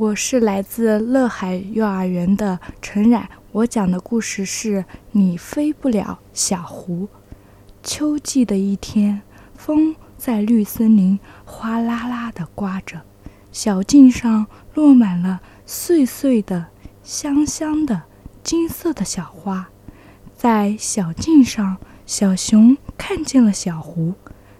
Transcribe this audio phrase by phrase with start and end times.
[0.00, 7.06] 我是来自乐海幼儿园的陈冉，我讲的故事是你飞不了，小胡。
[7.82, 9.20] 秋季的一天，
[9.54, 13.02] 风在绿森林哗啦啦地刮着，
[13.52, 16.68] 小径上落满了碎碎的、
[17.02, 18.04] 香香的、
[18.42, 19.68] 金色的小花。
[20.34, 21.76] 在小径上，
[22.06, 24.14] 小熊看见了小狐。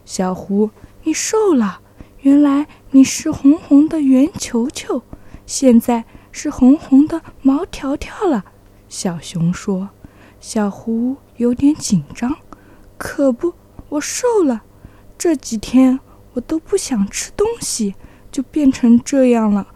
[0.05, 0.69] 小狐，
[1.05, 1.81] 你瘦了，
[2.21, 5.03] 原来你是红红的圆球球。
[5.51, 8.45] 现在是红红的毛条条了，
[8.89, 9.89] 小熊说。
[10.39, 12.37] 小狐有点紧张，
[12.97, 13.55] 可不，
[13.89, 14.63] 我瘦了。
[15.19, 15.99] 这几天
[16.35, 17.97] 我都不想吃东西，
[18.31, 19.67] 就变成这样了。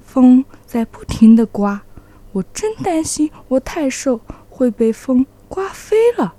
[0.00, 1.82] 风在不停地刮，
[2.32, 6.34] 我真担心我太瘦会被风刮飞了。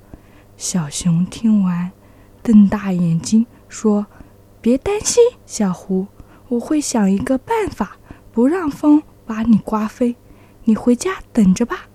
[0.57, 1.93] 小熊听完，
[2.43, 4.07] 瞪大眼睛说
[4.59, 6.07] ：“别担心，小狐，
[6.49, 7.95] 我会想一个办法。”
[8.31, 10.15] 不让风把你刮飞，
[10.63, 11.87] 你回家等着吧。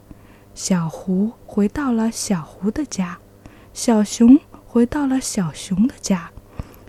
[0.54, 3.18] 小胡回到了小胡的家，
[3.72, 6.30] 小熊回到了小熊的家。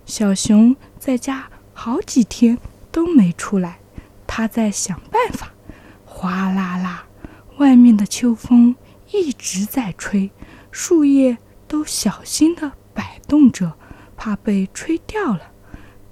[0.06, 2.58] 小熊在家好几天
[2.92, 3.80] 都没出来，
[4.25, 5.52] 他在想办法。
[6.06, 7.06] 哗啦啦，
[7.58, 8.75] 外面的秋风
[9.12, 10.31] 一直在吹，
[10.72, 11.38] 树叶
[11.68, 13.73] 都小心地摆动着，
[14.16, 15.52] 怕被吹掉了。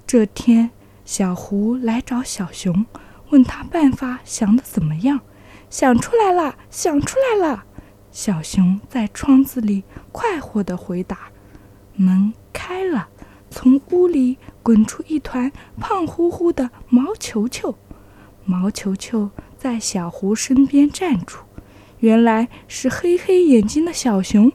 [0.06, 0.70] 这天，
[1.04, 2.86] 小胡来找小熊。
[3.30, 5.20] 问他办法想的怎么样？
[5.68, 7.64] 想出来了，想出来了！
[8.12, 9.82] 小熊在窗子里
[10.12, 11.18] 快活地回答。
[11.96, 13.08] 门开了，
[13.50, 17.76] 从屋里滚出一团胖乎乎的毛球球。
[18.44, 21.38] 毛球球在小胡身边站住，
[21.98, 24.52] 原来是黑黑眼睛的小熊。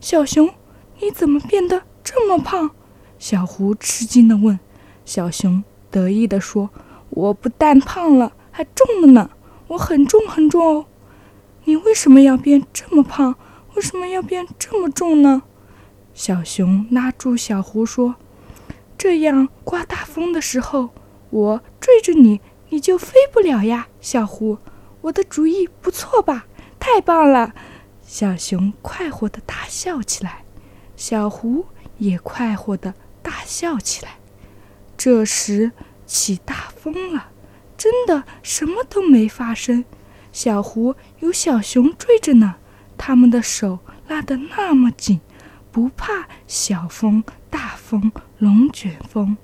[0.00, 0.52] 小熊，
[1.00, 2.72] 你怎么变得这么胖？
[3.18, 4.58] 小胡吃惊地问。
[5.04, 6.70] 小熊得意地说。
[7.10, 9.30] 我不但胖了，还重了呢！
[9.68, 10.86] 我很重很重哦。
[11.64, 13.34] 你为什么要变这么胖？
[13.74, 15.42] 为什么要变这么重呢？
[16.14, 18.16] 小熊拉住小胡说
[18.96, 20.90] ：“这样刮大风的时候，
[21.30, 24.58] 我追着你，你就飞不了呀，小胡。
[25.00, 26.46] 我的主意不错吧？
[26.78, 27.54] 太棒了！”
[28.06, 30.44] 小熊快活地大笑起来，
[30.96, 31.66] 小胡
[31.98, 34.18] 也快活地大笑起来。
[34.96, 35.72] 这时。
[36.08, 37.30] 起大疯了，
[37.76, 39.84] 真的什么都没发生。
[40.32, 42.56] 小狐有小熊追着呢，
[42.96, 45.20] 他们的手拉得那么紧，
[45.72, 49.36] 不怕小风、大风、龙卷风。